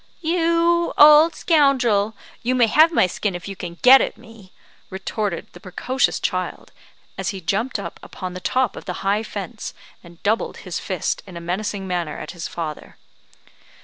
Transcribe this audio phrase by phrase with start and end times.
[0.21, 4.51] "You old scoundrel, you may have my skin if you can get at me,"
[4.89, 6.71] retorted the precocious child,
[7.19, 11.21] as he jumped up upon the top of the high fence, and doubled his fist
[11.27, 12.97] in a menacing manner at his father.